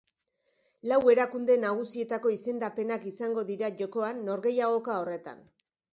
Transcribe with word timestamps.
Lau 0.91 0.97
erakunde 1.13 1.57
nagusietako 1.65 2.33
izendapenak 2.37 3.07
izango 3.15 3.47
dira 3.53 3.73
jokoan 3.83 4.27
norgehiagoka 4.31 4.97
horretan. 5.03 5.45